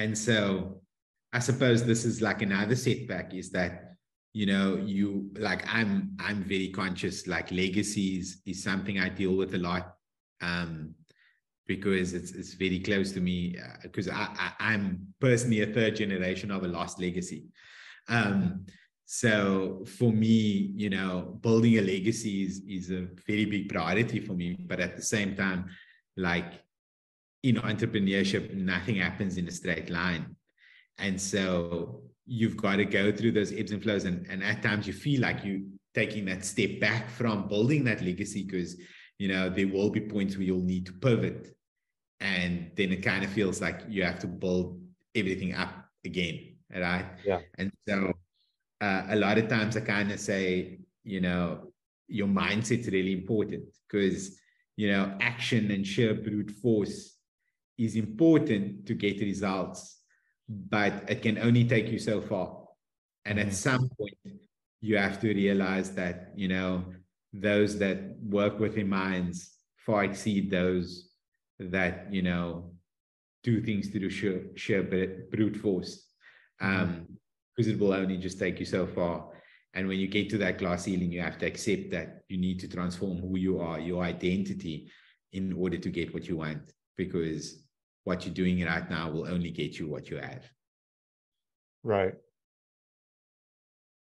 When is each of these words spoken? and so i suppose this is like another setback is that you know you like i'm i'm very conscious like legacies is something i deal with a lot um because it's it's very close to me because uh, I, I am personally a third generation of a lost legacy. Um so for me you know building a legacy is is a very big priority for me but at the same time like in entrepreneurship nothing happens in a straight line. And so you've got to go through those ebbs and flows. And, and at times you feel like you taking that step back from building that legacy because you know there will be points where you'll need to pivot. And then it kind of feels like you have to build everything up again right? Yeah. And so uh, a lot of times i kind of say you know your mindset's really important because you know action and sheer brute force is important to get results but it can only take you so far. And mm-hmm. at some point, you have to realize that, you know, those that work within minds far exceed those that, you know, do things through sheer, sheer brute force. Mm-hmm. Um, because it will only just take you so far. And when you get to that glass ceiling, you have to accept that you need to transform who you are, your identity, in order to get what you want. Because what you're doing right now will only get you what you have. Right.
and 0.00 0.16
so 0.16 0.80
i 1.32 1.38
suppose 1.38 1.84
this 1.84 2.04
is 2.04 2.20
like 2.22 2.42
another 2.42 2.76
setback 2.76 3.34
is 3.34 3.50
that 3.50 3.72
you 4.32 4.46
know 4.46 4.76
you 4.76 5.30
like 5.38 5.62
i'm 5.72 5.92
i'm 6.20 6.42
very 6.44 6.68
conscious 6.68 7.26
like 7.26 7.50
legacies 7.50 8.40
is 8.46 8.62
something 8.62 8.98
i 8.98 9.08
deal 9.08 9.36
with 9.36 9.54
a 9.54 9.58
lot 9.58 9.96
um 10.40 10.94
because 11.66 12.14
it's 12.14 12.32
it's 12.32 12.54
very 12.54 12.80
close 12.80 13.12
to 13.12 13.20
me 13.20 13.56
because 13.82 14.08
uh, 14.08 14.12
I, 14.14 14.52
I 14.58 14.74
am 14.74 15.06
personally 15.20 15.62
a 15.62 15.72
third 15.72 15.94
generation 15.94 16.50
of 16.50 16.64
a 16.64 16.68
lost 16.68 17.00
legacy. 17.00 17.44
Um 18.08 18.66
so 19.06 19.84
for 19.98 20.12
me 20.12 20.72
you 20.82 20.90
know 20.90 21.38
building 21.42 21.78
a 21.78 21.80
legacy 21.80 22.44
is 22.46 22.62
is 22.68 22.90
a 22.90 23.06
very 23.26 23.44
big 23.44 23.68
priority 23.68 24.20
for 24.20 24.34
me 24.34 24.48
but 24.70 24.78
at 24.80 24.96
the 24.96 25.02
same 25.02 25.34
time 25.34 25.68
like 26.16 26.50
in 27.42 27.56
entrepreneurship 27.56 28.54
nothing 28.54 28.96
happens 28.96 29.36
in 29.36 29.48
a 29.48 29.50
straight 29.50 29.90
line. 29.90 30.36
And 30.98 31.20
so 31.20 32.02
you've 32.26 32.56
got 32.56 32.76
to 32.76 32.84
go 32.84 33.10
through 33.10 33.32
those 33.32 33.52
ebbs 33.52 33.72
and 33.72 33.82
flows. 33.82 34.04
And, 34.04 34.26
and 34.28 34.44
at 34.44 34.62
times 34.62 34.86
you 34.86 34.92
feel 34.92 35.20
like 35.20 35.44
you 35.44 35.66
taking 35.94 36.24
that 36.26 36.44
step 36.44 36.78
back 36.80 37.08
from 37.08 37.48
building 37.48 37.84
that 37.84 38.00
legacy 38.02 38.44
because 38.44 38.76
you 39.18 39.26
know 39.28 39.50
there 39.50 39.66
will 39.66 39.90
be 39.90 40.00
points 40.00 40.36
where 40.36 40.44
you'll 40.44 40.62
need 40.62 40.86
to 40.86 40.92
pivot. 40.92 41.56
And 42.20 42.70
then 42.76 42.92
it 42.92 43.02
kind 43.02 43.24
of 43.24 43.30
feels 43.30 43.60
like 43.60 43.82
you 43.88 44.04
have 44.04 44.18
to 44.20 44.26
build 44.26 44.80
everything 45.14 45.54
up 45.54 45.72
again 46.04 46.50
right? 46.78 47.04
Yeah. 47.24 47.40
And 47.58 47.72
so 47.88 48.12
uh, 48.80 49.06
a 49.08 49.16
lot 49.16 49.38
of 49.38 49.48
times 49.48 49.76
i 49.76 49.80
kind 49.80 50.10
of 50.10 50.18
say 50.18 50.78
you 51.04 51.20
know 51.20 51.72
your 52.08 52.26
mindset's 52.26 52.88
really 52.88 53.12
important 53.12 53.64
because 53.86 54.38
you 54.76 54.90
know 54.90 55.14
action 55.20 55.70
and 55.70 55.86
sheer 55.86 56.14
brute 56.14 56.50
force 56.50 57.16
is 57.84 57.96
important 57.96 58.86
to 58.86 58.94
get 58.94 59.20
results 59.20 60.00
but 60.50 61.04
it 61.08 61.22
can 61.22 61.38
only 61.38 61.64
take 61.64 61.88
you 61.88 61.98
so 61.98 62.20
far. 62.20 62.64
And 63.24 63.38
mm-hmm. 63.38 63.48
at 63.48 63.54
some 63.54 63.88
point, 63.98 64.40
you 64.80 64.96
have 64.96 65.20
to 65.20 65.28
realize 65.28 65.92
that, 65.92 66.32
you 66.34 66.48
know, 66.48 66.84
those 67.32 67.78
that 67.78 68.16
work 68.20 68.58
within 68.58 68.88
minds 68.88 69.52
far 69.76 70.04
exceed 70.04 70.50
those 70.50 71.10
that, 71.60 72.12
you 72.12 72.22
know, 72.22 72.72
do 73.44 73.62
things 73.62 73.88
through 73.88 74.10
sheer, 74.10 74.46
sheer 74.56 74.82
brute 75.30 75.56
force. 75.56 76.06
Mm-hmm. 76.60 76.82
Um, 76.82 77.06
because 77.56 77.72
it 77.72 77.78
will 77.78 77.92
only 77.92 78.16
just 78.16 78.38
take 78.38 78.58
you 78.58 78.64
so 78.64 78.86
far. 78.86 79.28
And 79.74 79.86
when 79.86 79.98
you 79.98 80.08
get 80.08 80.30
to 80.30 80.38
that 80.38 80.56
glass 80.56 80.84
ceiling, 80.84 81.12
you 81.12 81.20
have 81.20 81.36
to 81.38 81.46
accept 81.46 81.90
that 81.90 82.22
you 82.28 82.38
need 82.38 82.58
to 82.60 82.68
transform 82.68 83.18
who 83.18 83.36
you 83.36 83.60
are, 83.60 83.78
your 83.78 84.02
identity, 84.02 84.90
in 85.32 85.52
order 85.52 85.76
to 85.76 85.90
get 85.90 86.14
what 86.14 86.26
you 86.26 86.38
want. 86.38 86.72
Because 86.96 87.64
what 88.04 88.24
you're 88.24 88.34
doing 88.34 88.64
right 88.64 88.88
now 88.90 89.10
will 89.10 89.28
only 89.28 89.50
get 89.50 89.78
you 89.78 89.88
what 89.88 90.10
you 90.10 90.16
have. 90.16 90.44
Right. 91.82 92.14